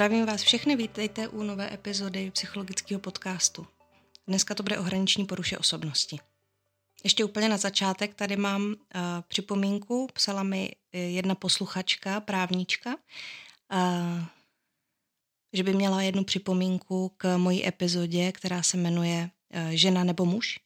[0.00, 3.66] Zdravím vás všechny, vítejte u nové epizody psychologického podcastu.
[4.26, 6.18] Dneska to bude o hraniční poruše osobnosti.
[7.04, 8.74] Ještě úplně na začátek tady mám uh,
[9.28, 14.24] připomínku, psala mi eh, jedna posluchačka, právnička, uh,
[15.52, 20.60] že by měla jednu připomínku k mojí epizodě, která se jmenuje uh, Žena nebo muž,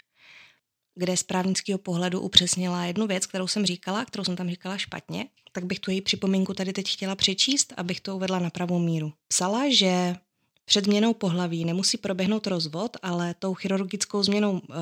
[0.94, 5.26] kde z právnického pohledu upřesnila jednu věc, kterou jsem říkala, kterou jsem tam říkala špatně,
[5.52, 9.12] tak bych tu její připomínku tady teď chtěla přečíst, abych to uvedla na pravou míru.
[9.28, 10.16] Psala, že
[10.64, 14.74] před změnou pohlaví nemusí proběhnout rozvod, ale tou chirurgickou změnou e,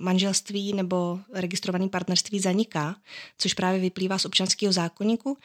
[0.00, 2.96] manželství nebo registrovaný partnerství zaniká,
[3.38, 5.38] což právě vyplývá z občanského zákonníku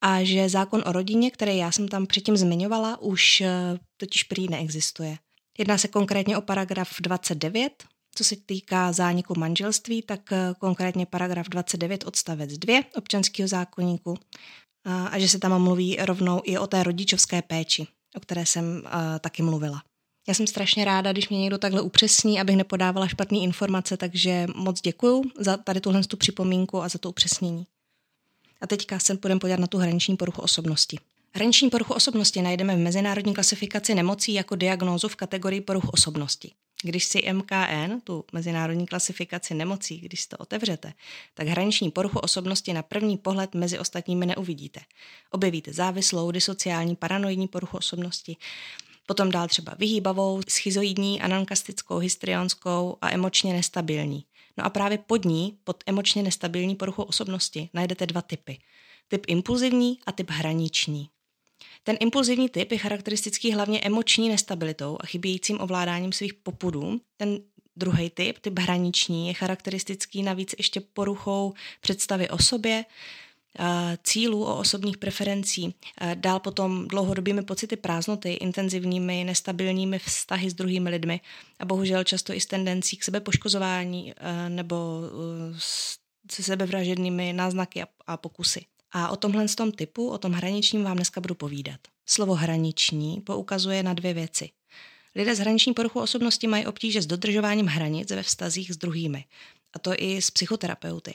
[0.00, 3.50] a že zákon o rodině, který já jsem tam předtím zmiňovala, už e,
[3.96, 5.18] totiž prý neexistuje.
[5.58, 11.48] Jedná se konkrétně o paragraf 29, co se týká zániku manželství, tak eh, konkrétně paragraf
[11.48, 14.18] 29 odstavec 2 občanského zákonníku
[14.84, 18.82] a, a že se tam mluví rovnou i o té rodičovské péči, o které jsem
[18.86, 19.82] a, taky mluvila.
[20.28, 24.80] Já jsem strašně ráda, když mě někdo takhle upřesní, abych nepodávala špatné informace, takže moc
[24.80, 27.66] děkuju za tady tuhle tu připomínku a za to upřesnění.
[28.60, 30.98] A teďka se budeme podívat na tu hraniční poruchu osobnosti.
[31.34, 36.52] Hraniční poruchu osobnosti najdeme v mezinárodní klasifikaci nemocí jako diagnózu v kategorii poruch osobnosti.
[36.82, 40.92] Když si MKN, tu mezinárodní klasifikaci nemocí, když si to otevřete,
[41.34, 44.80] tak hraniční poruchu osobnosti na první pohled mezi ostatními neuvidíte.
[45.30, 48.36] Objevíte závislou, disociální, paranoidní poruchu osobnosti,
[49.06, 54.24] potom dál třeba vyhýbavou, schizoidní, anankastickou, histrionskou a emočně nestabilní.
[54.58, 58.58] No a právě pod ní, pod emočně nestabilní poruchu osobnosti, najdete dva typy.
[59.08, 61.08] Typ impulzivní a typ hraniční.
[61.82, 67.00] Ten impulzivní typ je charakteristický hlavně emoční nestabilitou a chybějícím ovládáním svých popudů.
[67.16, 67.38] Ten
[67.76, 72.84] druhý typ, typ hraniční, je charakteristický navíc ještě poruchou představy o sobě,
[74.02, 75.74] cílů, o osobních preferencí,
[76.14, 81.20] dál potom dlouhodobými pocity prázdnoty, intenzivními, nestabilními vztahy s druhými lidmi
[81.58, 84.14] a bohužel často i s tendencí k sebepoškozování
[84.48, 85.00] nebo
[86.30, 88.64] se sebevražednými náznaky a pokusy.
[88.92, 91.80] A o tomhle tom typu, o tom hraničním vám dneska budu povídat.
[92.06, 94.50] Slovo hraniční poukazuje na dvě věci.
[95.14, 99.24] Lidé s hraniční poruchou osobnosti mají obtíže s dodržováním hranic ve vztazích s druhými
[99.74, 101.14] a to i s psychoterapeuty.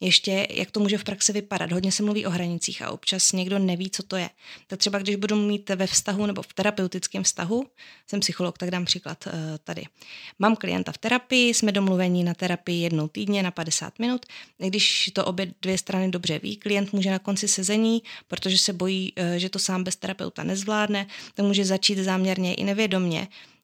[0.00, 1.72] Ještě, jak to může v praxi vypadat.
[1.72, 4.30] Hodně se mluví o hranicích a občas někdo neví, co to je.
[4.66, 7.66] Tak třeba, když budu mít ve vztahu nebo v terapeutickém vztahu,
[8.06, 9.32] jsem psycholog, tak dám příklad uh,
[9.64, 9.84] tady.
[10.38, 14.26] Mám klienta v terapii, jsme domluveni na terapii jednou týdně na 50 minut.
[14.58, 19.12] Když to obě dvě strany dobře ví, klient může na konci sezení, protože se bojí,
[19.12, 23.57] uh, že to sám bez terapeuta nezvládne, tak může začít záměrně i nevědomně Eh,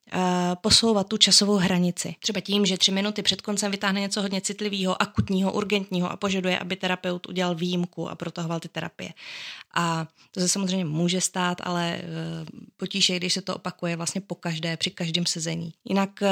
[0.61, 2.15] posouvat tu časovou hranici.
[2.19, 6.59] Třeba tím, že tři minuty před koncem vytáhne něco hodně citlivého, akutního, urgentního a požaduje,
[6.59, 9.13] aby terapeut udělal výjimku a protahoval ty terapie.
[9.75, 12.03] A to se samozřejmě může stát, ale eh,
[12.77, 15.73] potíže, když se to opakuje vlastně po každé, při každém sezení.
[15.85, 16.29] Jinak, eh,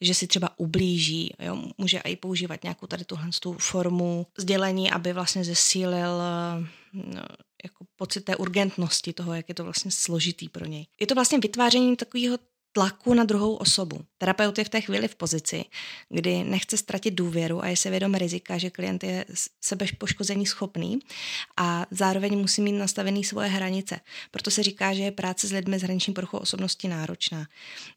[0.00, 5.12] že si třeba ublíží, jo, může i používat nějakou tady tuhle tu formu sdělení, aby
[5.12, 6.22] vlastně zesílil
[6.92, 7.22] no,
[7.64, 10.86] jako pocit té urgentnosti toho, jak je to vlastně složitý pro něj.
[11.00, 12.38] Je to vlastně vytváření takového
[12.72, 14.00] tlaku na druhou osobu.
[14.18, 15.64] Terapeut je v té chvíli v pozici,
[16.08, 19.24] kdy nechce ztratit důvěru a je se vědom rizika, že klient je
[19.60, 20.98] sebe poškození schopný
[21.56, 24.00] a zároveň musí mít nastavený svoje hranice.
[24.30, 27.46] Proto se říká, že je práce s lidmi s hraniční poruchou osobnosti náročná.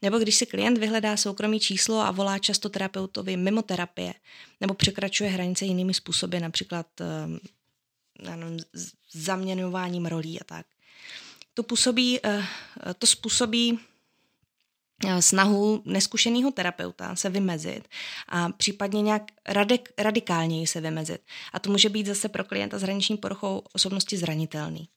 [0.01, 4.13] Nebo když si klient vyhledá soukromý číslo a volá často terapeutovi mimo terapie,
[4.61, 6.87] nebo překračuje hranice jinými způsoby, například
[8.21, 8.59] nevím,
[9.13, 10.65] zaměňováním rolí a tak.
[11.53, 12.43] To, působí, uh,
[12.99, 13.94] to způsobí Eh,
[15.19, 17.87] snahu neskušeného terapeuta se vymezit
[18.29, 21.21] a případně nějak radik, radikálněji se vymezit.
[21.53, 24.89] A to může být zase pro klienta s hraniční poruchou osobnosti zranitelný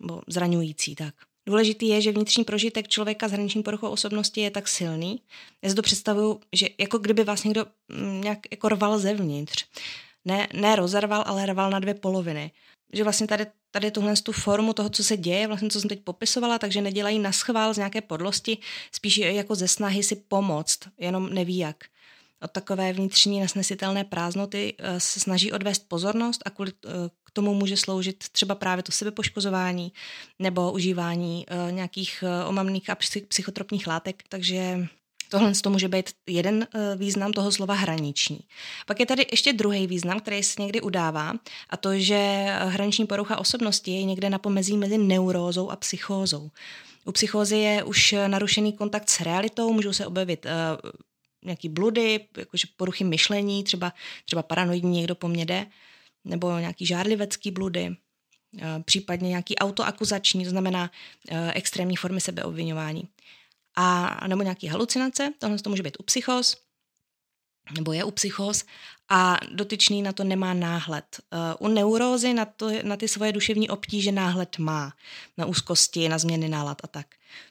[0.00, 1.14] nebo zraňující tak.
[1.46, 5.22] Důležitý je, že vnitřní prožitek člověka s hraniční poruchou osobnosti je tak silný.
[5.62, 9.64] Já si to představuju, že jako kdyby vás někdo mm, nějak jako rval zevnitř.
[10.24, 12.52] Ne, ne rozerval, ale rval na dvě poloviny
[12.92, 16.00] že vlastně tady, tady tuhle tu formu toho, co se děje, vlastně co jsem teď
[16.04, 18.58] popisovala, takže nedělají na schvál z nějaké podlosti,
[18.92, 21.76] spíš jako ze snahy si pomoct, jenom neví jak.
[22.42, 26.90] Od takové vnitřní nesnesitelné prázdnoty eh, se snaží odvést pozornost a kvůli eh,
[27.24, 29.92] k tomu může sloužit třeba právě to sebepoškozování
[30.38, 32.96] nebo užívání eh, nějakých omamných a
[33.28, 34.88] psychotropních látek, takže
[35.32, 38.40] Tohle to může být jeden eh, význam toho slova hraniční.
[38.86, 41.32] Pak je tady ještě druhý význam, který se někdy udává,
[41.70, 46.50] a to, že hraniční porucha osobnosti je někde na pomezí mezi neurózou a psychózou.
[47.04, 50.90] U psychózy je už narušený kontakt s realitou, můžou se objevit uh,
[51.44, 53.92] nějaký bludy, jakože poruchy myšlení, třeba,
[54.24, 55.66] třeba paranoidní někdo po mně jde,
[56.24, 57.96] nebo nějaký žárlivecký bludy,
[58.84, 60.90] případně nějaký autoakuzační, to znamená
[61.54, 63.08] extrémní formy sebeobvinování.
[63.76, 66.56] A nebo nějaký halucinace, tohle to může být u psychos,
[67.76, 68.64] nebo je u psychos
[69.08, 71.20] a dotyčný na to nemá náhled.
[71.60, 74.92] Uh, u neurózy na, to, na ty svoje duševní obtíže náhled má,
[75.38, 77.06] na úzkosti, na změny nálad a tak.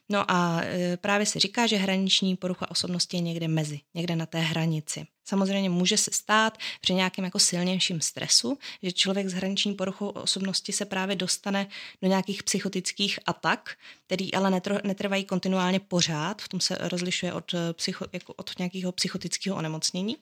[0.10, 4.26] No a e, právě se říká, že hraniční porucha osobnosti je někde mezi, někde na
[4.26, 5.08] té hranici.
[5.26, 10.74] Samozřejmě může se stát při nějakém jako silnějším stresu, že člověk s hraniční poruchou osobnosti
[10.74, 11.68] se právě dostane
[12.02, 13.76] do nějakých psychotických atak,
[14.06, 18.92] který ale netrvají kontinuálně pořád, v tom se rozlišuje od, e, psycho, jako od nějakého
[18.92, 20.18] psychotického onemocnění,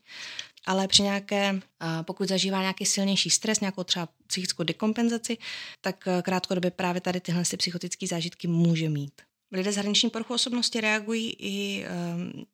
[0.65, 1.59] ale při nějaké,
[2.01, 5.37] pokud zažívá nějaký silnější stres, nějakou třeba psychickou dekompenzaci,
[5.81, 9.28] tak e, krátkodobě právě tady tyhle psychotické zážitky může mít.
[9.51, 12.45] Lidé s hraniční poruchou osobnosti reagují i um,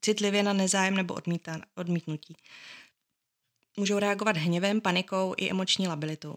[0.00, 2.36] citlivě na nezájem nebo odmítá, odmítnutí.
[3.76, 6.34] Můžou reagovat hněvem, panikou i emoční labilitou.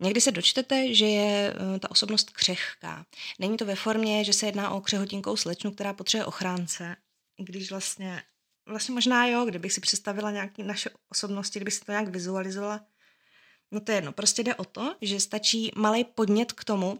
[0.00, 3.06] Někdy se dočtete, že je uh, ta osobnost křehká.
[3.38, 6.96] Není to ve formě, že se jedná o křehotinkou slečnu, která potřebuje ochránce,
[7.36, 8.22] když vlastně,
[8.66, 12.80] vlastně možná jo, kdybych si představila nějaké naše osobnosti, kdybych si to nějak vizualizovala,
[13.70, 14.12] no to je jedno.
[14.12, 16.98] Prostě jde o to, že stačí malý podnět k tomu,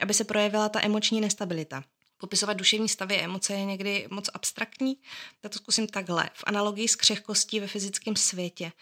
[0.00, 1.84] aby se projevila ta emoční nestabilita.
[2.18, 4.96] Popisovat duševní stavy a emoce je někdy moc abstraktní,
[5.40, 6.30] tak to zkusím takhle.
[6.34, 8.72] V analogii s křehkostí ve fyzickém světě.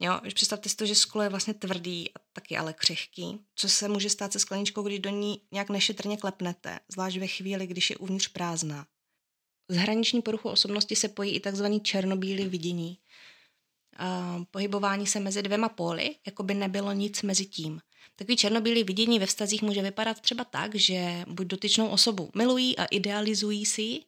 [0.00, 3.38] Jo, představte si to, že sklo je vlastně tvrdý a taky ale křehký.
[3.54, 7.66] Co se může stát se skleničkou, když do ní nějak nešetrně klepnete, zvlášť ve chvíli,
[7.66, 8.86] když je uvnitř prázdná.
[9.68, 12.98] Z hraniční poruchu osobnosti se pojí i takzvaný černobílý vidění.
[14.00, 17.80] Uh, pohybování se mezi dvěma póly, jako by nebylo nic mezi tím.
[18.16, 22.84] Takový černobílý vidění ve vztazích může vypadat třeba tak, že buď dotyčnou osobu milují a
[22.84, 24.00] idealizují si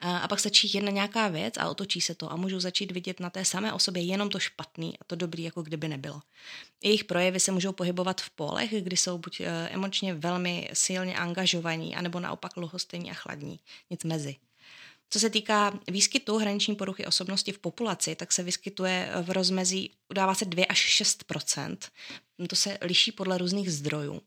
[0.00, 3.30] a pak stačí jedna nějaká věc a otočí se to a můžou začít vidět na
[3.30, 6.22] té samé osobě jenom to špatný a to dobrý, jako kdyby nebylo.
[6.82, 11.96] Jejich projevy se můžou pohybovat v polech, kdy jsou buď eh, emočně velmi silně angažovaní,
[11.96, 13.60] anebo naopak lhostejní a chladní,
[13.90, 14.36] nic mezi.
[15.10, 20.34] Co se týká výskytu hraniční poruchy osobnosti v populaci, tak se vyskytuje v rozmezí, udává
[20.34, 21.76] se 2 až 6%
[22.48, 24.22] To se liší podle různých zdrojů.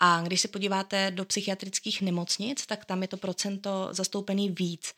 [0.00, 4.94] A když se podíváte do psychiatrických nemocnic, tak tam je to procento zastoupený víc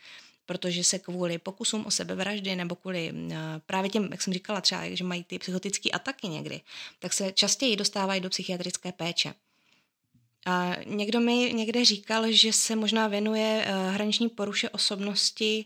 [0.49, 3.37] protože se kvůli pokusům o sebevraždy nebo kvůli eh,
[3.67, 6.61] právě těm, jak jsem říkala třeba, že mají ty psychotické ataky někdy,
[6.99, 9.35] tak se častěji dostávají do psychiatrické péče.
[10.47, 15.65] A někdo mi někde říkal, že se možná věnuje uh, hraniční poruše osobnosti,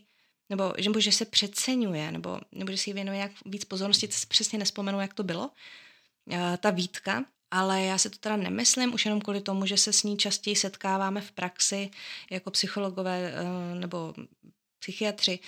[0.49, 4.25] nebo že, že se přeceňuje, nebo, nebo že si věnuje jak víc pozornosti, to si
[4.27, 5.51] přesně nespomenu, jak to bylo,
[6.25, 9.93] uh, ta výtka, ale já si to teda nemyslím, už jenom kvůli tomu, že se
[9.93, 11.91] s ní častěji setkáváme v praxi
[12.31, 14.13] jako psychologové uh, nebo
[14.79, 15.39] psychiatři,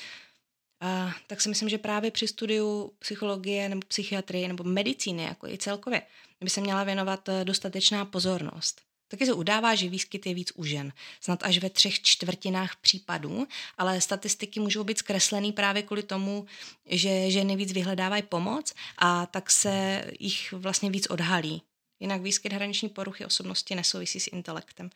[0.83, 5.57] uh, tak si myslím, že právě při studiu psychologie nebo psychiatrie nebo medicíny jako i
[5.57, 6.01] celkově
[6.41, 8.84] by se měla věnovat dostatečná pozornost.
[9.07, 13.47] Taky se udává, že výskyt je víc u žen, snad až ve třech čtvrtinách případů,
[13.77, 16.45] ale statistiky můžou být zkreslený právě kvůli tomu,
[16.85, 21.61] že ženy víc vyhledávají pomoc a tak se jich vlastně víc odhalí.
[21.99, 24.89] Jinak výskyt hraniční poruchy osobnosti nesouvisí s intelektem.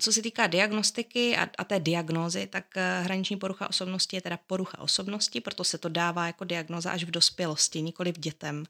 [0.00, 4.38] Co se týká diagnostiky a, a té diagnózy, tak eh, hraniční porucha osobnosti je teda
[4.46, 8.64] porucha osobnosti, proto se to dává jako diagnoza až v dospělosti, nikoli v dětem.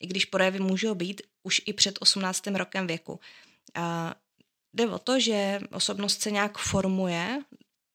[0.00, 2.46] I když projevy můžou být už i před 18.
[2.46, 3.20] rokem věku.
[3.74, 4.14] A
[4.74, 7.42] jde o to, že osobnost se nějak formuje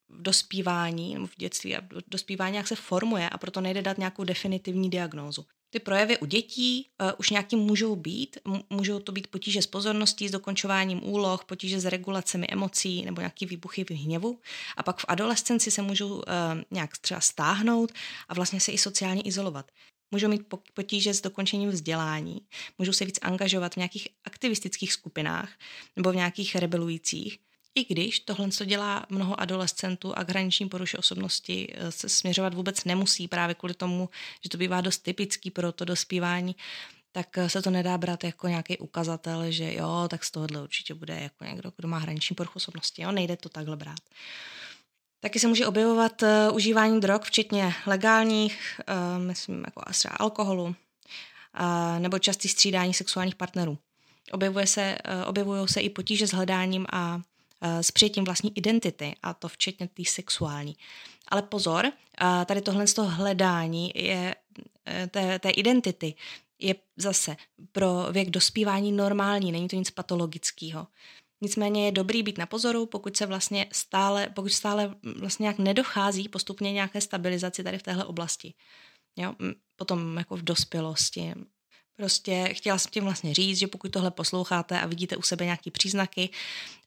[0.09, 3.97] v dospívání, nebo v dětství a v dospívání nějak se formuje a proto nejde dát
[3.97, 5.45] nějakou definitivní diagnózu.
[5.69, 8.37] Ty projevy u dětí uh, už nějaký můžou být.
[8.69, 13.45] Můžou to být potíže s pozorností, s dokončováním úloh, potíže s regulacemi emocí nebo nějaký
[13.45, 14.39] výbuchy v hněvu.
[14.77, 16.23] A pak v adolescenci se můžou uh,
[16.71, 17.91] nějak třeba stáhnout
[18.29, 19.71] a vlastně se i sociálně izolovat.
[20.11, 20.41] Můžou mít
[20.73, 22.41] potíže s dokončením vzdělání,
[22.77, 25.49] můžou se víc angažovat v nějakých aktivistických skupinách
[25.95, 27.39] nebo v nějakých rebelujících,
[27.75, 32.83] i když tohle, co dělá mnoho adolescentů a hraniční poruše osobnosti eh, se směřovat vůbec
[32.83, 34.09] nemusí právě kvůli tomu,
[34.43, 36.55] že to bývá dost typický pro to dospívání,
[37.11, 40.93] tak eh, se to nedá brát jako nějaký ukazatel, že jo, tak z tohohle určitě
[40.93, 43.01] bude jako někdo, kdo má hraniční poruchu osobnosti.
[43.01, 43.99] Jo, nejde to takhle brát.
[45.19, 50.75] Taky se může objevovat uh, užívání drog, včetně legálních, uh, myslím, jako třeba alkoholu, uh,
[51.99, 53.77] nebo častý střídání sexuálních partnerů.
[54.31, 57.21] Objevuje se, uh, objevují se i potíže s hledáním a uh,
[57.79, 60.75] s přijetím vlastní identity, a to včetně té sexuální.
[61.27, 64.35] Ale pozor, uh, tady tohle z toho hledání je
[65.11, 66.15] té, té identity
[66.59, 67.37] je zase
[67.71, 70.87] pro věk dospívání normální, není to nic patologického.
[71.41, 76.29] Nicméně je dobrý být na pozoru, pokud se vlastně stále, pokud stále vlastně nějak nedochází
[76.29, 78.53] postupně nějaké stabilizaci tady v téhle oblasti.
[79.15, 79.33] Jo?
[79.75, 81.33] Potom jako v dospělosti.
[81.95, 85.71] Prostě chtěla jsem tím vlastně říct, že pokud tohle posloucháte a vidíte u sebe nějaké
[85.71, 86.29] příznaky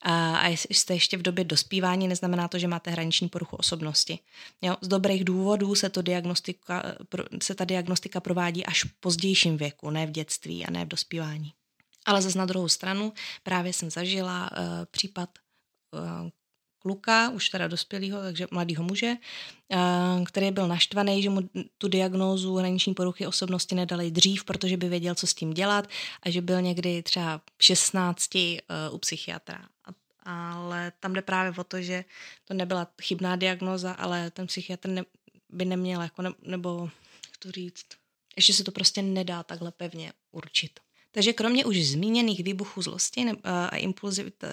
[0.03, 4.19] a, jste ještě v době dospívání, neznamená to, že máte hraniční poruchu osobnosti.
[4.63, 6.83] Jo, z dobrých důvodů se, to diagnostika,
[7.43, 11.53] se ta diagnostika provádí až v pozdějším věku, ne v dětství a ne v dospívání.
[12.11, 13.13] Ale zase na druhou stranu
[13.43, 14.59] právě jsem zažila uh,
[14.91, 15.31] případ
[15.95, 16.29] uh,
[16.79, 21.41] kluka, už teda dospělého, takže mladého muže, uh, který byl naštvaný, že mu
[21.79, 25.89] tu diagnózu hraniční poruchy osobnosti nedali dřív, protože by věděl, co s tím dělat
[26.23, 28.51] a že byl někdy třeba v 16 uh,
[28.95, 29.69] u psychiatra.
[30.23, 32.05] Ale tam jde právě o to, že
[32.45, 35.05] to nebyla chybná diagnoza, ale ten psychiatr ne,
[35.49, 36.91] by neměl, jako ne, nebo
[37.27, 37.87] jak to říct,
[38.37, 40.81] ještě se to prostě nedá takhle pevně určit.
[41.13, 44.49] Takže kromě už zmíněných výbuchů zlosti a impulzivita,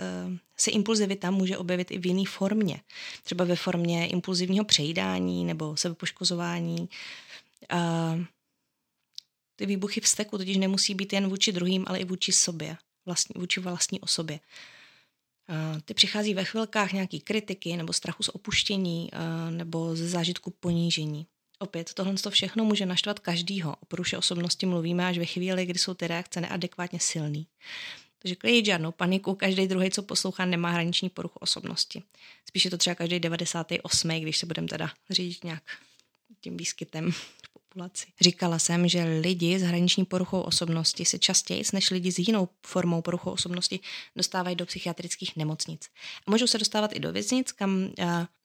[0.58, 2.82] se impulzivita může objevit i v jiné formě.
[3.24, 6.90] Třeba ve formě impulzivního přejídání nebo sebepoškozování.
[9.56, 13.60] Ty výbuchy vzteku totiž nemusí být jen vůči druhým, ale i vůči sobě, vlastní, vůči
[13.60, 14.40] vlastní osobě.
[15.86, 19.10] Ty přichází ve chvilkách nějaký kritiky nebo strachu z opuštění
[19.50, 21.28] nebo ze zážitku ponížení.
[21.60, 23.76] Opět, tohle to všechno může naštvat každýho.
[23.76, 27.48] O poruše osobnosti mluvíme až ve chvíli, kdy jsou ty reakce neadekvátně silný.
[28.20, 32.04] Takže klidit žádnou paniku, každý druhý, co poslouchá, nemá hraniční poruchu osobnosti.
[32.46, 34.10] Spíše to třeba každý 98.
[34.10, 35.64] když se budeme teda řídit nějak
[36.42, 37.12] tím výskytem
[37.78, 38.08] populaci.
[38.22, 43.02] Říkala jsem, že lidi s hraniční poruchou osobnosti se častěji než lidi s jinou formou
[43.02, 43.80] poruchou osobnosti
[44.16, 45.88] dostávají do psychiatrických nemocnic.
[46.28, 47.90] A můžou se dostávat i do věznic, kam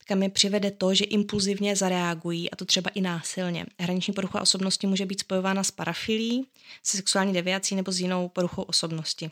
[0.07, 3.67] kam je přivede to, že impulzivně zareagují, a to třeba i násilně.
[3.81, 6.47] Hraniční porucha osobnosti může být spojována s parafilí,
[6.83, 9.31] se sexuální deviací nebo s jinou poruchou osobnosti.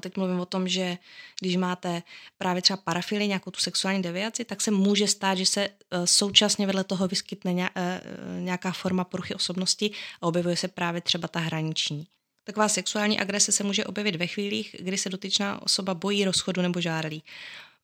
[0.00, 0.98] Teď mluvím o tom, že
[1.40, 2.02] když máte
[2.38, 5.70] právě třeba parafily, nějakou tu sexuální deviaci, tak se může stát, že se e,
[6.06, 8.00] současně vedle toho vyskytne e,
[8.40, 12.06] nějaká forma poruchy osobnosti a objevuje se právě třeba ta hraniční.
[12.44, 16.80] Taková sexuální agrese se může objevit ve chvílích, kdy se dotyčná osoba bojí rozchodu nebo
[16.80, 17.22] žárlí.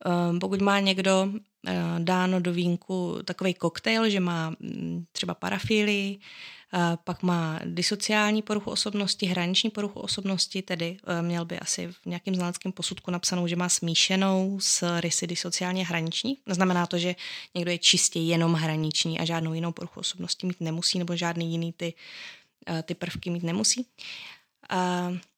[0.04, 1.28] Ehm, pokud má někdo
[1.66, 6.18] eh, dáno do vínku takový koktejl, že má mm, třeba parafílii,
[6.74, 12.06] eh, pak má disociální poruchu osobnosti, hraniční poruchu osobnosti, tedy eh, měl by asi v
[12.06, 16.38] nějakém znaleckém posudku napsanou, že má smíšenou s rysy disociálně hraniční.
[16.46, 17.14] Znamená to, že
[17.54, 21.72] někdo je čistě jenom hraniční a žádnou jinou poruchu osobnosti mít nemusí, nebo žádný jiný
[21.72, 21.94] ty,
[22.82, 23.86] ty prvky mít nemusí.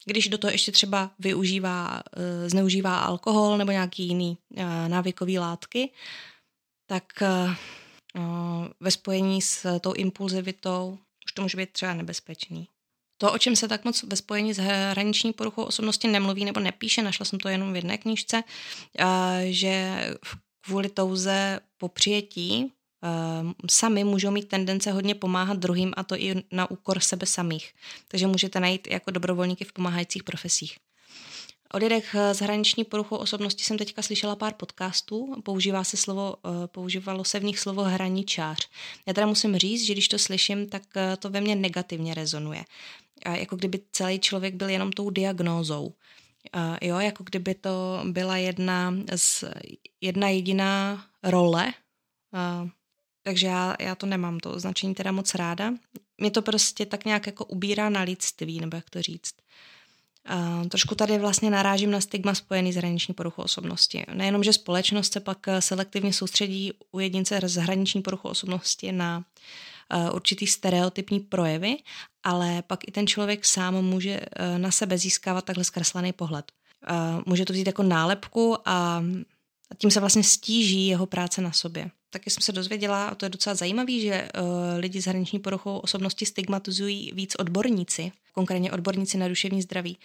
[0.05, 5.91] Když do toho ještě třeba využívá, eh, zneužívá alkohol nebo nějaký jiný eh, návykový látky,
[6.87, 7.57] tak eh,
[8.81, 12.69] ve spojení s tou impulzivitou už to může být třeba nebezpečný.
[13.19, 17.03] To, o čem se tak moc ve spojení s hraniční poruchou osobnosti nemluví nebo nepíše,
[17.03, 18.43] našla jsem to jenom v jedné knížce,
[19.45, 20.05] že
[20.61, 22.73] kvůli touze po přijetí
[23.71, 27.73] sami můžou mít tendence hodně pomáhat druhým a to i na úkor sebe samých.
[28.09, 30.77] Takže můžete najít jako dobrovolníky v pomáhajících profesích.
[31.75, 36.67] O lidech s hraniční poruchou osobnosti jsem teďka slyšela pár podcastů, používá se slovo, eh,
[36.67, 38.69] používalo se v nich slovo hraničář.
[39.07, 42.65] Já teda musím říct, že když to slyším, tak eh, to ve mně negativně rezonuje.
[43.25, 45.93] A jako kdyby celý člověk byl jenom tou diagnózou.
[46.53, 49.45] A jo, jako kdyby to byla jedna, z,
[50.01, 51.73] jedna jediná role,
[53.27, 55.73] takže já, já to nemám, to označení teda moc ráda.
[56.19, 59.35] Mě to prostě tak nějak jako ubírá na lidství, nebo jak to říct.
[60.31, 64.05] Uh, trošku tady vlastně narážím na stigma spojený s hraniční poruchou osobnosti.
[64.15, 69.25] Nejenom, že společnost se pak eh, selektivně soustředí u jedince s hraniční poruchou osobnosti na
[69.95, 71.77] uh, určitý stereotypní projevy,
[72.23, 76.53] ale pak i ten člověk sám může uh, na sebe získávat takhle zkreslený pohled.
[77.27, 79.03] Může to vzít jako nálepku a
[79.79, 83.31] tím se vlastně stíží jeho práce na sobě taky jsem se dozvěděla, a to je
[83.31, 89.29] docela zajímavé, že uh, lidi s hraniční poruchou osobnosti stigmatizují víc odborníci, konkrétně odborníci na
[89.29, 89.99] duševní zdraví,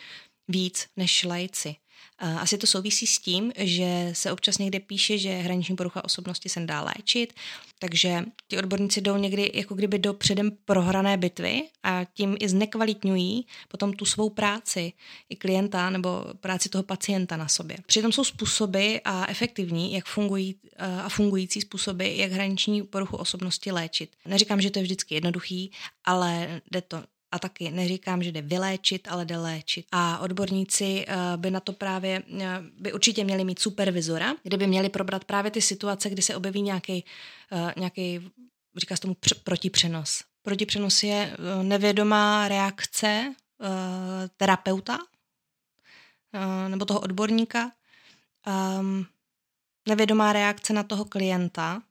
[0.48, 1.75] víc než lajci.
[2.17, 6.60] Asi to souvisí s tím, že se občas někde píše, že hraniční porucha osobnosti se
[6.60, 7.34] dá léčit,
[7.79, 13.46] takže ty odborníci jdou někdy jako kdyby do předem prohrané bitvy a tím i znekvalitňují
[13.67, 14.93] potom tu svou práci
[15.29, 17.77] i klienta nebo práci toho pacienta na sobě.
[17.86, 24.15] Přitom jsou způsoby a efektivní, jak fungují a fungující způsoby, jak hraniční poruchu osobnosti léčit.
[24.25, 25.72] Neříkám, že to je vždycky jednoduchý,
[26.05, 29.86] ale jde to a taky neříkám, že jde vyléčit, ale jde léčit.
[29.92, 34.68] A odborníci eh, by na to právě, eh, by určitě měli mít supervizora, kde by
[34.68, 37.06] měli probrat právě ty situace, kdy se objeví nějaký,
[37.52, 38.32] eh, nějaký
[38.78, 40.24] říká se tomu protipřenos.
[40.44, 43.34] Protipřenos je nevědomá reakce
[44.38, 45.00] terapeuta
[46.68, 47.72] nebo toho odborníka,
[48.48, 49.06] ehm,
[49.88, 51.82] nevědomá reakce na toho klienta,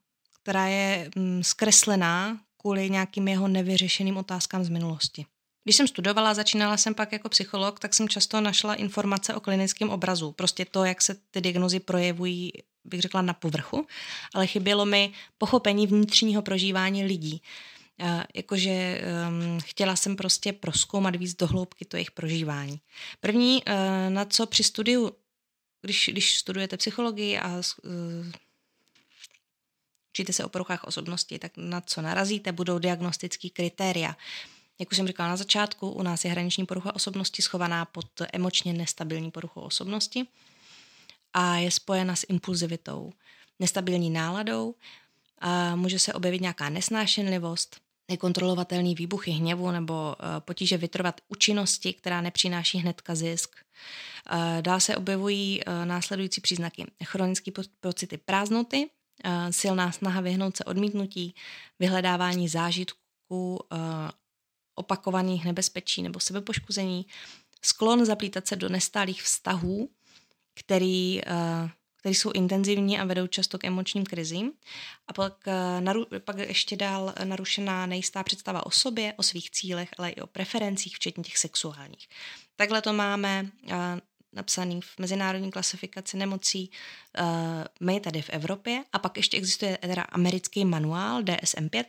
[0.42, 5.26] která je mm, zkreslená kvůli nějakým jeho nevyřešeným otázkám z minulosti.
[5.64, 9.90] Když jsem studovala, začínala jsem pak jako psycholog, tak jsem často našla informace o klinickém
[9.90, 10.32] obrazu.
[10.32, 12.52] Prostě to, jak se ty diagnozy projevují,
[12.84, 13.86] bych řekla, na povrchu,
[14.34, 17.42] ale chybělo mi pochopení vnitřního prožívání lidí.
[18.02, 22.80] Uh, jakože um, chtěla jsem prostě proskoumat víc dohloubky to jejich prožívání.
[23.20, 23.74] První, uh,
[24.08, 25.10] na co při studiu,
[25.82, 27.62] když, když studujete psychologii a uh,
[30.10, 34.16] učíte se o poruchách osobnosti, tak na co narazíte, budou diagnostické kritéria.
[34.78, 38.72] Jak už jsem říkala na začátku, u nás je hraniční porucha osobnosti schovaná pod emočně
[38.72, 40.26] nestabilní poruchou osobnosti
[41.32, 43.12] a je spojena s impulzivitou,
[43.58, 44.74] nestabilní náladou,
[45.40, 52.20] a může se objevit nějaká nesnášenlivost, nekontrolovatelný výbuchy hněvu nebo eh, potíže vytrvat účinnosti, která
[52.20, 53.56] nepřináší hnedka zisk.
[54.30, 56.86] Eh, dál se objevují eh, následující příznaky.
[57.04, 57.50] Chronické
[57.80, 58.90] pocity prázdnoty,
[59.50, 61.34] silná snaha vyhnout se odmítnutí,
[61.78, 63.60] vyhledávání zážitků,
[64.74, 67.06] opakovaných nebezpečí nebo sebepoškození,
[67.62, 69.90] sklon zaplítat se do nestálých vztahů,
[70.54, 71.20] který,
[71.96, 74.52] který jsou intenzivní a vedou často k emočním krizím.
[75.08, 75.44] A pak,
[75.80, 80.26] naru, pak ještě dál narušená nejistá představa o sobě, o svých cílech, ale i o
[80.26, 82.08] preferencích, včetně těch sexuálních.
[82.56, 83.50] Takhle to máme
[84.32, 86.70] napsaný v mezinárodní klasifikaci nemocí
[87.20, 87.26] uh,
[87.80, 91.84] my tady v Evropě a pak ještě existuje teda americký manuál DSM-5,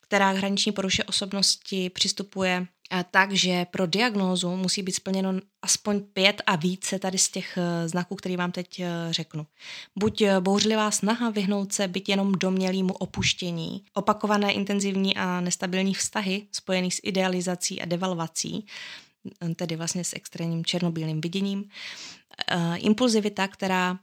[0.00, 6.00] která k hraniční poruše osobnosti přistupuje uh, tak, že pro diagnózu musí být splněno aspoň
[6.00, 9.46] pět a více tady z těch uh, znaků, který vám teď řeknu.
[9.98, 16.90] Buď bouřlivá snaha vyhnout se byť jenom domělému opuštění, opakované intenzivní a nestabilní vztahy spojený
[16.90, 18.66] s idealizací a devalvací,
[19.56, 21.58] tedy vlastně s extrémním černobílým viděním.
[21.60, 23.98] Uh, impulzivita, která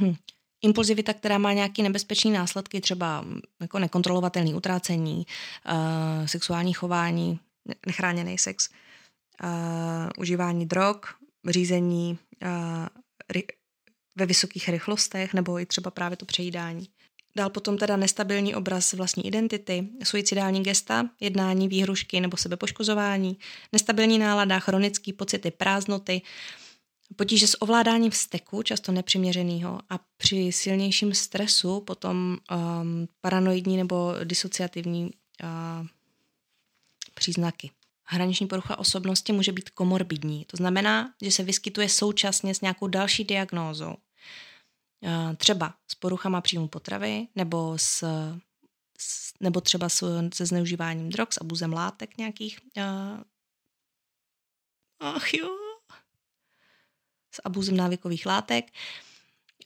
[0.00, 0.14] hm,
[0.62, 3.24] impulzivita, která má nějaké nebezpečné následky, třeba
[3.60, 7.40] jako nekontrolovatelné utrácení, uh, sexuální chování,
[7.86, 8.68] nechráněný sex,
[9.42, 9.48] uh,
[10.18, 10.96] užívání drog,
[11.48, 12.86] řízení uh,
[14.16, 16.88] ve vysokých rychlostech nebo i třeba právě to přejídání.
[17.36, 23.38] Dál potom teda nestabilní obraz vlastní identity, suicidální gesta, jednání, výhrušky nebo sebepoškozování,
[23.72, 26.22] nestabilní nálada, chronický pocity prázdnoty,
[27.16, 35.04] potíže s ovládáním vzteku, často nepřiměřenýho a při silnějším stresu potom um, paranoidní nebo disociativní
[35.04, 35.86] uh,
[37.14, 37.70] příznaky.
[38.04, 43.24] Hraniční porucha osobnosti může být komorbidní, to znamená, že se vyskytuje současně s nějakou další
[43.24, 43.94] diagnózou.
[45.02, 48.04] Eh, třeba s poruchama příjmu potravy nebo s,
[49.40, 49.88] nebo třeba
[50.32, 52.60] se zneužíváním drog, s abuzem látek nějakých.
[52.76, 53.20] Uh,
[55.00, 55.48] ach jo.
[57.34, 58.70] S abuzem návykových látek.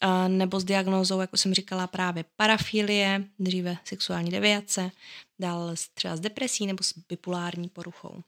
[0.04, 4.90] Uh, nebo s diagnózou, jako jsem říkala, právě parafilie, dříve sexuální deviace,
[5.38, 8.22] dál třeba s depresí nebo s bipolární poruchou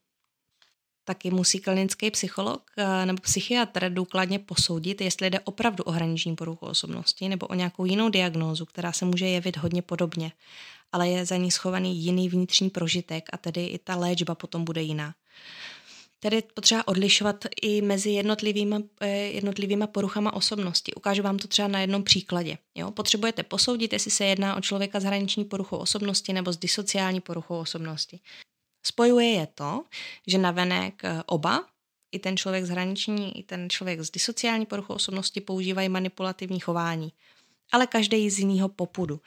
[1.06, 6.66] taky musí klinický psycholog eh, nebo psychiatr důkladně posoudit, jestli jde opravdu o hraniční poruchu
[6.66, 10.32] osobnosti nebo o nějakou jinou diagnózu, která se může jevit hodně podobně,
[10.92, 14.82] ale je za ní schovaný jiný vnitřní prožitek a tedy i ta léčba potom bude
[14.82, 15.14] jiná.
[16.20, 20.94] Tedy potřeba odlišovat i mezi jednotlivými, eh, jednotlivými poruchama osobnosti.
[20.94, 22.58] Ukážu vám to třeba na jednom příkladě.
[22.74, 22.90] Jo?
[22.90, 27.58] Potřebujete posoudit, jestli se jedná o člověka s hraniční poruchou osobnosti nebo s disociální poruchou
[27.58, 28.20] osobnosti.
[28.86, 29.84] Spojuje je to,
[30.26, 31.66] že navenek eh, oba,
[32.12, 37.12] i ten člověk z hraniční, i ten člověk z disociální poruchou osobnosti používají manipulativní chování,
[37.72, 39.20] ale každý z jiného popudu.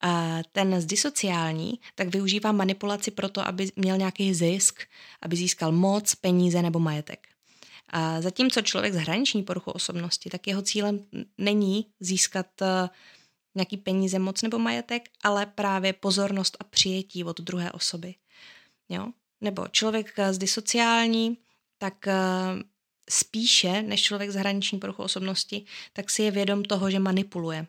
[0.00, 4.80] A ten z disociální tak využívá manipulaci proto, aby měl nějaký zisk,
[5.22, 7.28] aby získal moc, peníze nebo majetek.
[7.88, 11.04] A zatímco člověk z hraniční poruchou osobnosti, tak jeho cílem
[11.38, 12.88] není získat eh,
[13.54, 18.14] nějaký peníze, moc nebo majetek, ale právě pozornost a přijetí od druhé osoby.
[18.88, 19.08] Jo?
[19.40, 21.38] Nebo člověk z eh, disociální,
[21.78, 22.14] tak eh,
[23.10, 27.66] spíše než člověk z hraniční poruchu osobnosti, tak si je vědom toho, že manipuluje.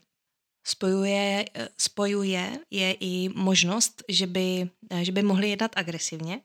[0.63, 4.69] Spojuje, eh, spojuje je i možnost, že by,
[5.01, 6.41] že by mohli jednat agresivně,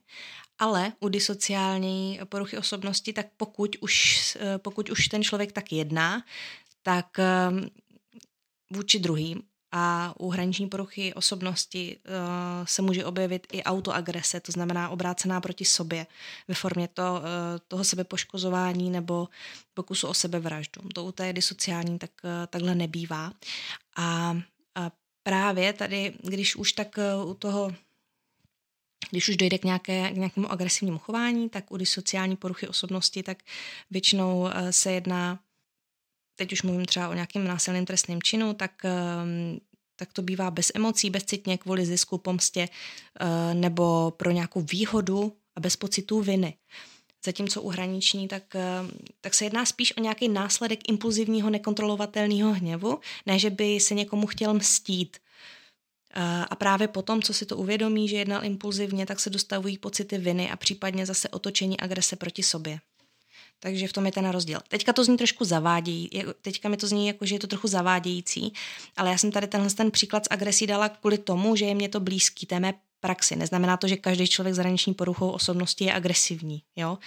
[0.59, 6.25] ale u disociální poruchy osobnosti, tak pokud už, pokud už ten člověk tak jedná,
[6.83, 7.17] tak
[8.71, 9.41] vůči druhým
[9.75, 15.65] a u hraniční poruchy osobnosti uh, se může objevit i autoagrese, to znamená obrácená proti
[15.65, 16.07] sobě
[16.47, 17.19] ve formě to, uh,
[17.67, 19.27] toho sebepoškozování nebo
[19.73, 20.81] pokusu o sebevraždu.
[20.93, 23.33] To u té disociální tak, uh, takhle nebývá.
[23.95, 24.37] A,
[24.75, 24.91] a
[25.23, 27.71] právě tady, když už tak u toho
[29.09, 33.37] když už dojde k, nějaké, k nějakému agresivnímu chování, tak u disociální poruchy osobnosti, tak
[33.91, 35.39] většinou se jedná
[36.35, 39.59] teď už mluvím třeba o nějakém násilném trestném činu, tak, ehm,
[39.95, 42.69] tak to bývá bez emocí, bezcitně kvůli zisku, pomstě
[43.19, 46.53] eh, nebo pro nějakou výhodu a bez pocitů viny.
[47.25, 48.61] Zatímco u hraniční, tak, eh,
[49.21, 54.27] tak se jedná spíš o nějaký následek impulzivního nekontrolovatelného hněvu, ne že by se někomu
[54.27, 55.17] chtěl mstít.
[56.15, 60.17] Eh, a právě potom, co si to uvědomí, že jednal impulzivně, tak se dostavují pocity
[60.17, 62.79] viny a případně zase otočení agrese proti sobě.
[63.63, 64.59] Takže v tom je ten rozdíl.
[64.67, 66.09] Teďka to zní trošku zavádějí,
[66.41, 68.53] teďka mi to zní jako, že je to trochu zavádějící,
[68.97, 71.89] ale já jsem tady tenhle ten příklad z agresí dala kvůli tomu, že je mě
[71.89, 73.35] to blízký té mé praxi.
[73.35, 76.97] Neznamená to, že každý člověk s hraniční poruchou osobnosti je agresivní, jo?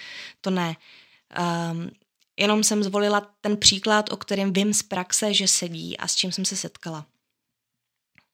[0.41, 0.75] To ne.
[1.71, 1.89] Um,
[2.37, 6.31] jenom jsem zvolila ten příklad, o kterém vím z praxe, že sedí a s čím
[6.31, 7.05] jsem se setkala.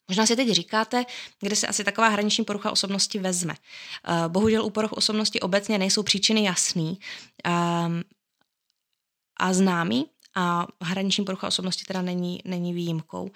[0.08, 1.06] Možná si teď říkáte,
[1.40, 3.54] kde se asi taková hraniční porucha osobnosti vezme.
[4.10, 7.00] Uh, bohužel u poruch osobnosti obecně nejsou příčiny jasný
[7.48, 8.04] um,
[9.40, 13.24] a známý a hraniční porucha osobnosti teda není, není výjimkou.
[13.24, 13.32] Uh,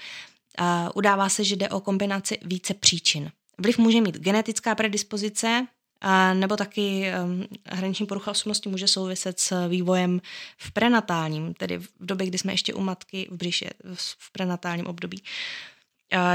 [0.95, 3.31] udává se, že jde o kombinaci více příčin.
[3.57, 5.67] Vliv může mít genetická predispozice,
[6.01, 10.21] a nebo taky um, hraniční porucha osobnosti může souviset s vývojem
[10.57, 15.23] v prenatálním, tedy v době, kdy jsme ještě u matky v břiše, v prenatálním období.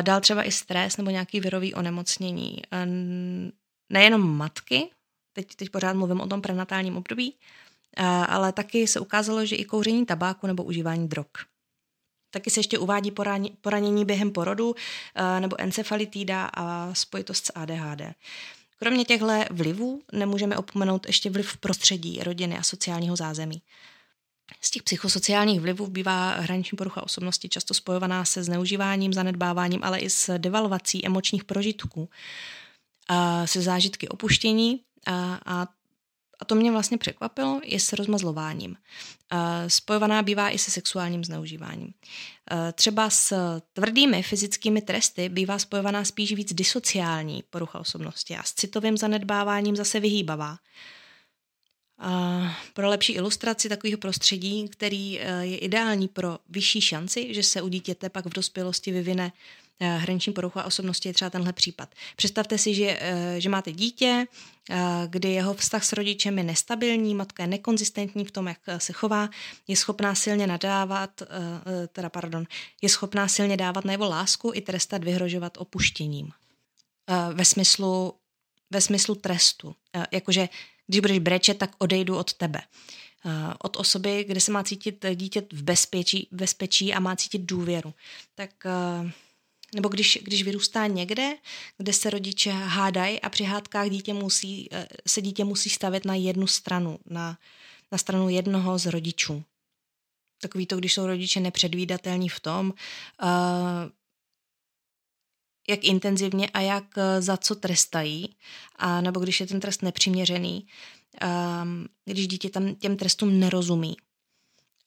[0.03, 2.57] Dál třeba i stres nebo nějaký virový onemocnění.
[2.71, 2.77] A
[3.91, 4.91] nejenom matky,
[5.33, 7.35] teď, teď pořád mluvím o tom prenatálním období,
[7.97, 11.27] a, ale taky se ukázalo, že i kouření tabáku nebo užívání drog.
[12.31, 13.13] Taky se ještě uvádí
[13.61, 14.75] poranění během porodu
[15.15, 18.03] eh, nebo encefalitída a spojitost s ADHD.
[18.79, 23.63] Kromě těchto vlivů nemůžeme opomenout ještě vliv prostředí, rodiny a sociálního zázemí.
[24.61, 30.11] Z těch psychosociálních vlivů bývá hraniční porucha osobnosti často spojovaná se zneužíváním, zanedbáváním, ale i
[30.11, 32.09] s devalvací emočních prožitků,
[33.09, 35.67] a se zážitky opuštění a, a
[36.41, 38.77] a to mě vlastně překvapilo, je s rozmazlováním.
[39.69, 41.95] Spojovaná bývá i se sexuálním zneužíváním.
[42.73, 48.97] Třeba s tvrdými fyzickými tresty bývá spojovaná spíš víc disociální porucha osobnosti a s citovým
[48.97, 50.59] zanedbáváním zase vyhýbavá.
[52.75, 57.69] Pro lepší ilustraci takového prostředí, který e, je ideální pro vyšší šanci, že se u
[57.69, 59.33] dítěte pak v dospělosti vyvine
[59.85, 61.95] Eh, hraniční porucha osobnosti je třeba tenhle případ.
[62.17, 64.27] Představte si, že, eh, že máte dítě,
[64.71, 64.77] eh,
[65.09, 69.29] kdy jeho vztah s rodičem je nestabilní, matka je nekonzistentní v tom, jak se chová,
[69.69, 71.23] je schopná silně nadávat,
[71.93, 72.45] teda pardon,
[72.83, 76.31] je schopná silně dávat najevo lásku i trestat, vyhrožovat opuštěním.
[77.33, 78.15] Ve smyslu,
[78.71, 79.75] ve smyslu trestu.
[80.11, 80.49] Jakože
[80.93, 82.61] když budeš brečet, tak odejdu od tebe.
[83.59, 87.95] Od osoby, kde se má cítit dítě v bezpečí, bezpečí a má cítit důvěru.
[88.35, 88.51] Tak
[89.75, 91.37] nebo když, když vyrůstá někde,
[91.79, 96.15] kde se rodiče hádají a při hádkách dítě musí, eh, se dítě musí stavět na
[96.15, 97.39] jednu stranu, na,
[97.93, 99.45] na stranu jednoho z rodičů.
[100.41, 102.67] Takový to, když jsou rodiče nepředvídatelní v tom,
[103.23, 103.29] uh,
[105.69, 108.37] jak intenzivně a jak eh, za co trestají,
[108.77, 110.67] a nebo když je ten trest nepřiměřený,
[111.63, 113.97] um, když dítě tam těm trestům nerozumí,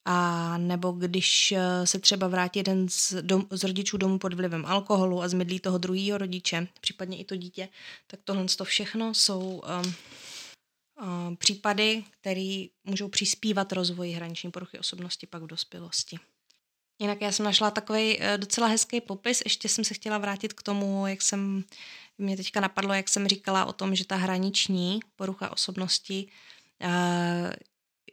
[0.05, 4.65] a nebo když eh, se třeba vrátí jeden z, dom, z rodičů domů pod vlivem
[4.65, 7.69] alkoholu a zmydlí toho druhého rodiče, případně i to dítě,
[8.07, 9.93] tak tohle to všechno jsou um,
[11.01, 16.17] um, případy, které můžou přispívat rozvoji hraniční poruchy osobnosti pak v dospělosti.
[16.99, 20.63] Jinak já jsem našla takový uh, docela hezký popis, ještě jsem se chtěla vrátit k
[20.63, 21.63] tomu, jak jsem,
[22.17, 26.27] mě teďka napadlo, jak jsem říkala o tom, že ta hraniční porucha osobnosti
[26.84, 27.51] uh,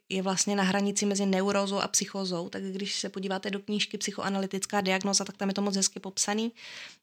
[0.08, 4.80] je vlastně na hranici mezi neurózou a psychózou, tak když se podíváte do knížky Psychoanalytická
[4.80, 6.52] diagnoza, tak tam je to moc hezky popsaný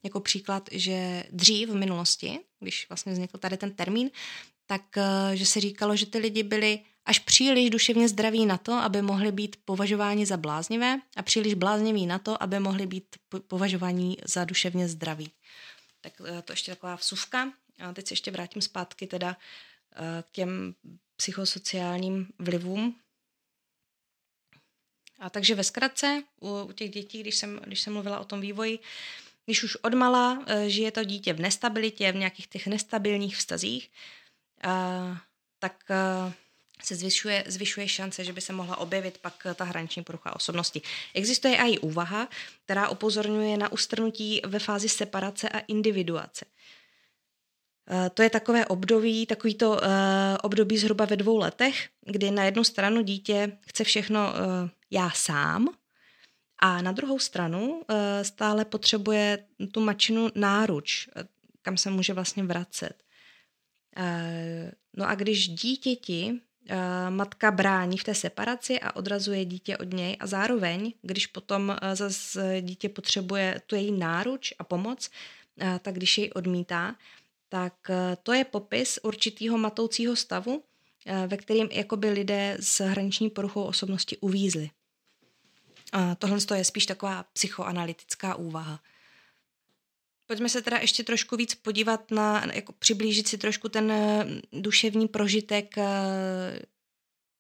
[0.04, 4.12] jako příklad, že dřív v minulosti, když vlastně vznikl tady ten termín,
[4.66, 8.74] tak eh, že se říkalo, že ty lidi byli až příliš duševně zdraví na to,
[8.74, 13.16] aby mohli být považováni za bláznivé a příliš blázniví na to, aby mohli být
[13.48, 15.32] považováni za duševně zdraví.
[16.02, 17.54] Tak eh, to ještě taková vsuvka.
[17.80, 19.38] A teď se ještě vrátím zpátky teda
[19.96, 20.76] eh, k těm
[21.16, 22.96] psychosociálním vlivům.
[25.20, 28.42] A takže ve zkratce u, u těch dětí, když jsem, když jsem mluvila o tom
[28.42, 28.80] vývoji,
[29.46, 33.92] když už odmala e, žije to dítě v nestabilitě, v nějakých těch nestabilních vztazích,
[35.60, 35.84] tak
[36.84, 40.82] se zvyšuje, zvyšuje šance, že by se mohla objevit pak ta hraniční porucha osobnosti.
[41.14, 42.28] Existuje i úvaha,
[42.66, 46.46] která upozorňuje na ustrnutí ve fázi separace a individuace.
[47.92, 49.78] Eh, to je takové období, takový to uh,
[50.44, 54.34] období zhruba ve dvou letech, kdy na jednu stranu dítě chce všechno
[54.92, 55.70] já sám
[56.60, 57.82] a na druhou stranu
[58.22, 61.10] stále potřebuje tu mačinu náruč,
[61.62, 63.04] kam se může vlastně vracet.
[64.94, 66.40] No a když dítěti
[67.10, 71.76] matka brání v té separaci a odrazuje dítě od něj a zároveň, když potom uh,
[71.94, 75.10] zase dítě potřebuje tu její náruč a pomoc,
[75.82, 76.96] tak když jej odmítá,
[77.50, 80.64] tak eh, to je popis určitého matoucího stavu,
[81.06, 84.70] eh, ve kterým jakoby lidé s hraniční poruchou osobnosti uvízli.
[85.92, 88.80] A tohle je spíš taková psychoanalytická úvaha.
[90.30, 95.08] Pojďme se teda ještě trošku víc podívat na, jako přiblížit si trošku ten eh, duševní
[95.08, 95.76] prožitek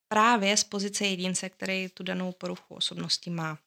[0.08, 3.58] právě z pozice jedince, který tu danou poruchu osobnosti má.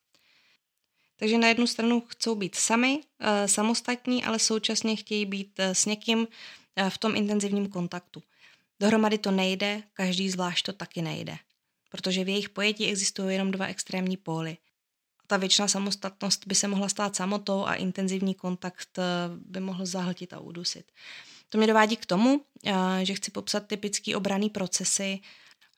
[1.17, 5.87] Takže na jednu stranu chcou být sami, eh, samostatní, ale současně chtějí být eh, s
[5.87, 6.29] někým
[6.77, 8.23] eh, v tom intenzivním kontaktu.
[8.81, 11.37] Dohromady to nejde, každý zvlášť to taky nejde,
[11.91, 14.57] protože v jejich pojetí existují jenom dva extrémní póly.
[15.33, 18.99] Ta věčná samostatnost by se mohla stát samotou a intenzivní kontakt
[19.35, 20.93] by mohl zahltit a udusit.
[21.49, 22.45] To mě dovádí k tomu,
[23.03, 25.21] že chci popsat typický obraný procesy.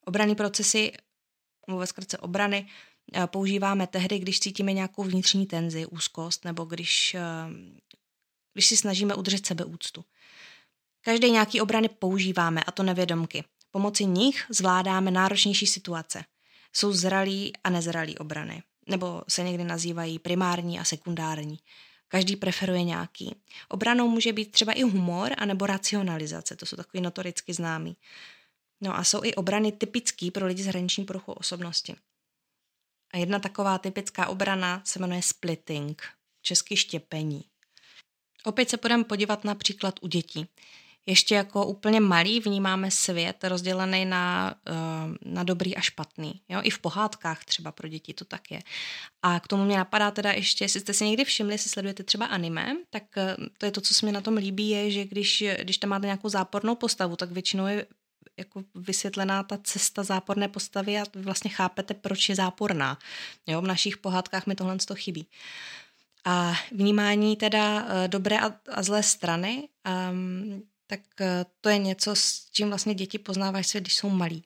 [0.05, 0.93] Obraný procesy,
[1.69, 2.67] nebo ve zkratce obrany,
[3.27, 7.17] používáme tehdy, když cítíme nějakou vnitřní tenzi, úzkost, nebo když,
[8.53, 10.05] když si snažíme udržet sebeúctu.
[11.01, 13.45] Každý nějaký obrany používáme, a to nevědomky.
[13.71, 16.25] Pomocí nich zvládáme náročnější situace.
[16.73, 21.59] Jsou zralí a nezralí obrany, nebo se někdy nazývají primární a sekundární.
[22.09, 23.37] Každý preferuje nějaký.
[23.68, 27.97] Obranou může být třeba i humor anebo racionalizace, to jsou takový notoricky známý.
[28.81, 31.97] No a jsou i obrany typický pro lidi s hraniční poruchou osobnosti.
[33.14, 36.03] A jedna taková typická obrana se jmenuje splitting,
[36.42, 37.44] česky štěpení.
[38.44, 40.47] Opět se půjdeme podívat na příklad u dětí.
[41.07, 44.73] Ještě jako úplně malý vnímáme svět rozdělený na, eh,
[45.25, 46.40] na dobrý a špatný.
[46.49, 46.61] Jo?
[46.62, 48.62] I v pohádkách třeba pro děti to tak je.
[49.23, 52.27] A k tomu mě napadá teda ještě, jestli jste si někdy všimli, jestli sledujete třeba
[52.27, 55.45] anime, tak eh, to je to, co se mi na tom líbí, je, že když,
[55.62, 57.87] když tam máte nějakou zápornou postavu, tak většinou je
[58.37, 62.99] jako vysvětlená ta cesta záporné postavy a vlastně chápete, proč je záporná.
[63.47, 65.27] Jo, v našich pohádkách mi tohle to chybí.
[66.25, 69.69] A vnímání teda eh, dobré a, zlé strany,
[70.11, 74.44] um, tak eh, to je něco, s čím vlastně děti poznávají svět, když jsou malí.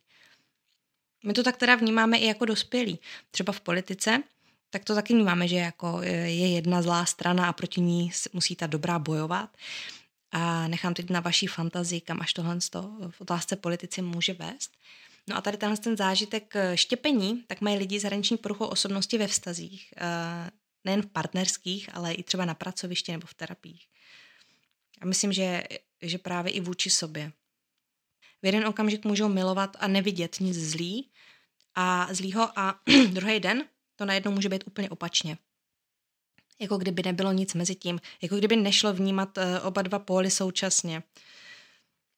[1.24, 2.98] My to tak teda vnímáme i jako dospělí.
[3.30, 4.22] Třeba v politice,
[4.70, 8.56] tak to taky vnímáme, že jako eh, je jedna zlá strana a proti ní musí
[8.56, 9.56] ta dobrá bojovat.
[10.32, 12.58] A nechám teď na vaší fantazii, kam až tohle
[13.10, 14.70] v otázce politici může vést.
[15.28, 19.18] No a tady tenhle ten zážitek eh, štěpení, tak mají lidi s hraniční poruchou osobnosti
[19.18, 19.94] ve vztazích.
[19.96, 20.50] Eh,
[20.84, 23.86] nejen v partnerských, ale i třeba na pracovišti nebo v terapiích.
[25.00, 25.62] A myslím, že,
[26.02, 27.32] že právě i vůči sobě.
[28.42, 31.10] V jeden okamžik můžou milovat a nevidět nic zlý
[31.74, 32.80] a zlýho a
[33.12, 33.64] druhý den
[33.96, 35.38] to najednou může být úplně opačně
[36.60, 41.02] jako kdyby nebylo nic mezi tím, jako kdyby nešlo vnímat uh, oba dva póly současně.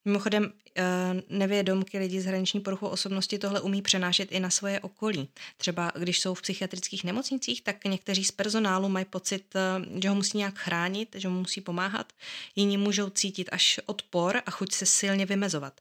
[0.04, 0.82] Mimochodem, eh,
[1.28, 5.28] nevědomky lidi s hraniční poruchou osobnosti tohle umí přenášet i na svoje okolí.
[5.56, 10.14] Třeba když jsou v psychiatrických nemocnicích, tak někteří z personálu mají pocit, eh, že ho
[10.14, 12.12] musí nějak chránit, že mu musí pomáhat.
[12.56, 15.80] Jiní můžou cítit až odpor a chuť se silně vymezovat.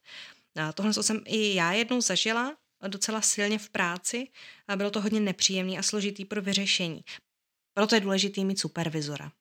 [0.56, 4.28] A tohle jsem i já jednou zažila, docela silně v práci
[4.68, 7.04] a bylo to hodně nepříjemný a složitý pro vyřešení.
[7.74, 9.32] Proto je důležité mít supervizora.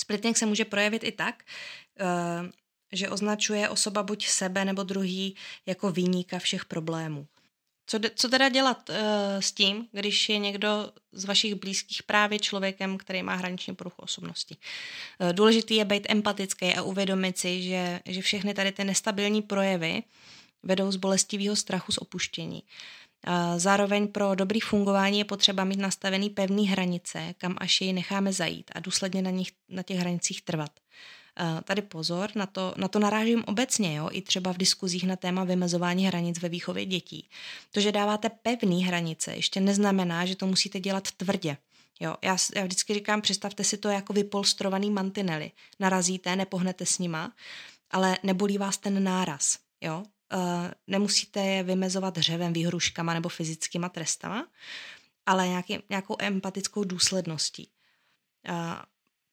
[0.00, 1.44] Splitting se může projevit i tak,
[2.00, 2.04] eh,
[2.92, 7.26] že označuje osoba buď sebe nebo druhý jako výníka všech problémů.
[7.86, 8.96] Co, de, co teda dělat uh,
[9.40, 14.56] s tím, když je někdo z vašich blízkých právě člověkem, který má hraniční poruchu osobnosti?
[15.20, 20.02] Uh, důležitý je být empatický a uvědomit si, že, že všechny tady ty nestabilní projevy
[20.62, 22.62] vedou z bolestivého strachu z opuštění.
[23.56, 28.70] Zároveň pro dobrý fungování je potřeba mít nastavený pevný hranice, kam až jej necháme zajít
[28.74, 30.70] a důsledně na, nich, na těch hranicích trvat.
[31.64, 35.44] Tady pozor, na to, na to narážím obecně, jo, i třeba v diskuzích na téma
[35.44, 37.28] vymezování hranic ve výchově dětí.
[37.70, 41.56] To, že dáváte pevný hranice, ještě neznamená, že to musíte dělat tvrdě.
[42.00, 45.50] Jo, já, já vždycky říkám, představte si to jako vypolstrovaný mantinely.
[45.80, 47.32] Narazíte, nepohnete s nima,
[47.90, 49.58] ale nebolí vás ten náraz.
[49.80, 50.04] Jo?
[50.34, 54.48] uh, nemusíte je vymezovat hřevem, výhruškama nebo fyzickýma trestama,
[55.26, 57.68] ale nějaký, nějakou empatickou důsledností.
[58.48, 58.54] Uh,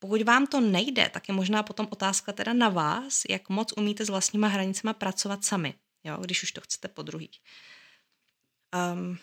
[0.04, 4.06] pokud vám to nejde, tak je možná potom otázka teda na vás, jak moc umíte
[4.06, 7.40] s vlastníma hranicema pracovat sami, jo, když už to chcete po druhých.
[8.94, 9.18] Um,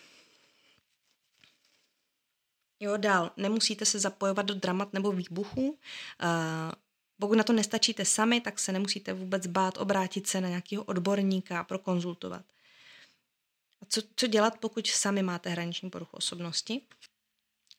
[2.79, 5.69] jo, dál, nemusíte se zapojovat do dramat nebo výbuchů.
[5.69, 5.77] Uh,
[7.19, 11.59] pokud na to nestačíte sami, tak se nemusíte vůbec bát obrátit se na nějakého odborníka
[11.59, 12.45] a prokonzultovat.
[13.81, 16.81] A co, co dělat, pokud sami máte hraniční poruchu osobnosti?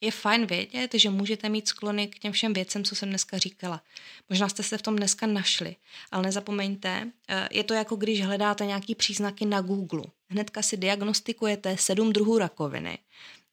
[0.02, 3.82] Je fajn vědět, že můžete mít sklony k těm všem věcem, co jsem dneska říkala.
[4.30, 5.76] Možná jste se v tom dneska našli,
[6.10, 10.02] ale nezapomeňte, eh, je to jako když hledáte nějaký příznaky na Google.
[10.28, 12.98] Hnedka si diagnostikujete sedm druhů rakoviny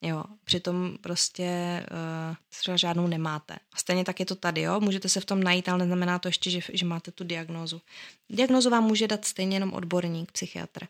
[0.02, 1.50] Jo, přitom prostě
[1.92, 3.54] uh, třeba žádnou nemáte.
[3.54, 6.28] A stejně tak je to tady, jo, můžete se v tom najít, ale neznamená to
[6.28, 7.82] ještě, že, že máte tu diagnózu.
[8.30, 10.88] Diagnózu vám může dát stejně jenom odborník, psychiatr.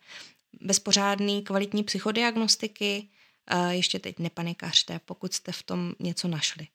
[0.62, 3.08] Bez pořádný kvalitní psychodiagnostiky
[3.70, 6.68] ještě teď nepanikařte, pokud jste v tom něco našli.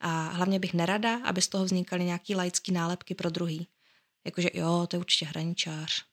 [0.00, 3.68] A hlavně bych nerada, aby z toho vznikaly nějaký laický nálepky pro druhý.
[4.24, 6.04] Jakože jo, to je určitě hraničář,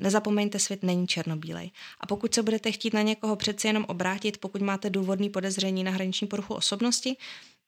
[0.00, 1.70] Nezapomeňte, svět není černobílej.
[2.00, 5.90] A pokud se budete chtít na někoho přeci jenom obrátit, pokud máte důvodný podezření na
[5.90, 7.16] hraniční poruchu osobnosti,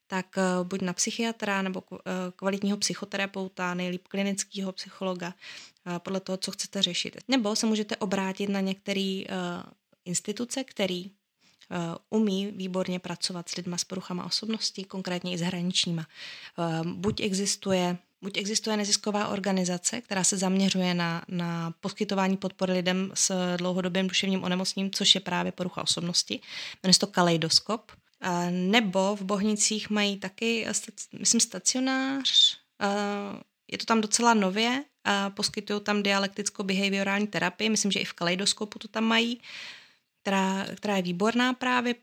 [0.06, 1.98] tak eh, buď na psychiatra nebo eh,
[2.36, 5.34] kvalitního psychoterapeuta, nejlíp klinického psychologa,
[5.86, 7.16] eh, podle toho, co chcete řešit.
[7.28, 9.22] Nebo se můžete obrátit na některé
[10.08, 11.10] instituce, který
[12.10, 16.06] umí výborně pracovat s lidmi s poruchama osobnosti, konkrétně i s hraničníma.
[16.84, 23.56] Buď existuje Buď existuje nezisková organizace, která se zaměřuje na, na poskytování podpory lidem s
[23.56, 26.40] dlouhodobým duševním onemocněním, což je právě porucha osobnosti.
[26.82, 27.92] Jmenuje se to Kaleidoskop.
[28.50, 30.66] Nebo v Bohnicích mají taky,
[31.18, 32.58] myslím, stacionář.
[33.72, 34.84] Je to tam docela nově.
[35.34, 37.70] Poskytují tam dialekticko-behaviorální terapii.
[37.70, 39.40] Myslím, že i v Kaleidoskopu to tam mají
[40.28, 41.94] která, která je výborná právě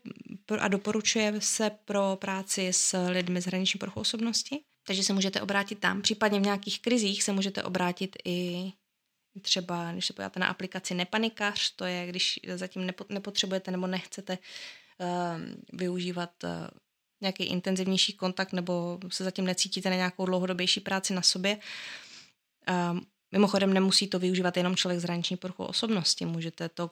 [0.58, 4.60] a doporučuje se pro práci s lidmi s hraniční poruchou osobnosti.
[4.86, 6.02] Takže se můžete obrátit tam.
[6.02, 8.72] Případně v nějakých krizích se můžete obrátit i
[9.42, 14.38] třeba, když se podíváte na aplikaci Nepanikař, to je, když zatím nepotřebujete nebo nechcete
[14.98, 15.08] uh,
[15.72, 16.50] využívat uh,
[17.20, 21.58] nějaký intenzivnější kontakt nebo se zatím necítíte na nějakou dlouhodobější práci na sobě.
[22.68, 23.00] Uh,
[23.32, 26.90] mimochodem nemusí to využívat jenom člověk s hraniční poruchou osobnosti, můžete to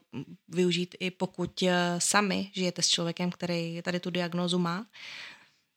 [0.49, 1.69] využít i pokud uh,
[1.99, 4.87] sami žijete s člověkem, který tady tu diagnózu má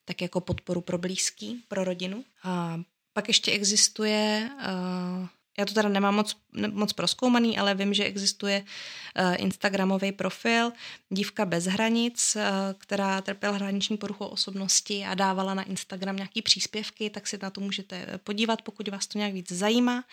[0.04, 2.24] tak jako podporu pro blízký, pro rodinu.
[2.42, 2.80] A
[3.12, 6.36] pak ještě existuje uh, já to teda nemám moc,
[6.72, 10.72] moc proskoumaný, ale vím, že existuje uh, Instagramový profil
[11.10, 12.42] Dívka bez hranic, uh,
[12.78, 17.60] která trpěla hraniční poruchou osobnosti a dávala na Instagram nějaký příspěvky, tak si na to
[17.60, 20.04] můžete podívat, pokud vás to nějak víc zajímá.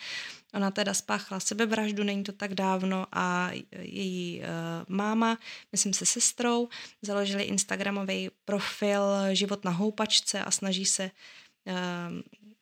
[0.54, 4.46] Ona teda spáchala sebevraždu, není to tak dávno a její uh,
[4.88, 5.38] máma,
[5.72, 6.68] myslím se sestrou,
[7.02, 11.10] založili Instagramový profil Život na houpačce a snaží se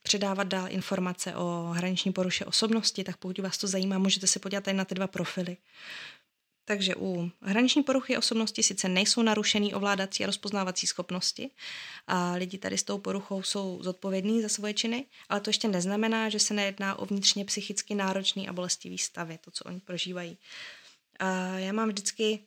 [0.02, 4.64] předávat dál informace o hraniční poruše osobnosti, tak pokud vás to zajímá, můžete se podívat
[4.64, 5.56] tady na ty dva profily.
[6.64, 11.50] Takže u hraniční poruchy osobnosti sice nejsou narušený ovládací a rozpoznávací schopnosti
[12.06, 16.28] a lidi tady s tou poruchou jsou zodpovědní za svoje činy, ale to ještě neznamená,
[16.28, 20.38] že se nejedná o vnitřně psychicky náročný a bolestivý stavy, to, co oni prožívají.
[21.18, 22.40] A já mám vždycky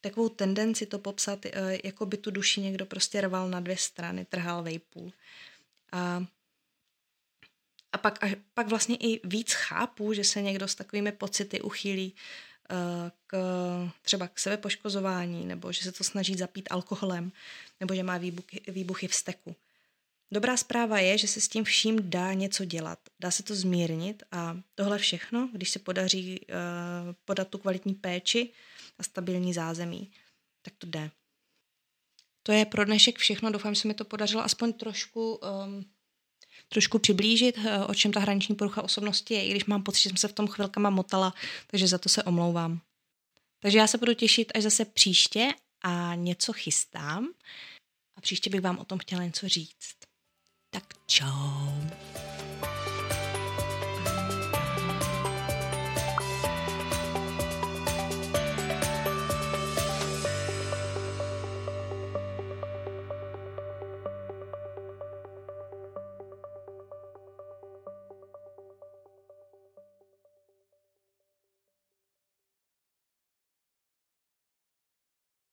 [0.00, 4.24] takovou tendenci to popsat, eh, jako by tu duši někdo prostě rval na dvě strany,
[4.24, 5.12] trhal vejpůl.
[5.92, 6.24] A
[7.92, 12.14] a pak, a pak vlastně i víc chápu, že se někdo s takovými pocity uchýlí
[12.70, 13.36] uh, k,
[14.02, 17.32] třeba k sebepoškozování, nebo že se to snaží zapít alkoholem,
[17.80, 19.56] nebo že má výbuchy, výbuchy v steku.
[20.32, 22.98] Dobrá zpráva je, že se s tím vším dá něco dělat.
[23.20, 26.54] Dá se to zmírnit a tohle všechno, když se podaří uh,
[27.24, 28.50] podat tu kvalitní péči
[28.98, 30.10] a stabilní zázemí,
[30.62, 31.10] tak to jde.
[32.46, 33.50] To je pro dnešek všechno.
[33.50, 35.84] Doufám, že se mi to podařilo aspoň trošku um,
[36.68, 40.08] trošku přiblížit, eh, o čem ta hraniční porucha osobnosti je, i když mám pocit, že
[40.08, 41.34] jsem se v tom chvilkama motala,
[41.66, 42.80] takže za to se omlouvám.
[43.60, 45.48] Takže já se budu těšit až zase příště
[45.82, 47.28] a něco chystám
[48.16, 49.96] a příště bych vám o tom chtěla něco říct.
[50.70, 52.33] Tak čau.